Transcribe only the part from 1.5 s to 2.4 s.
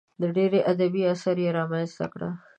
رامنځته کړل.